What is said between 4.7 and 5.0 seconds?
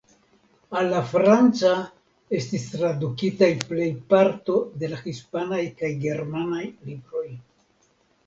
de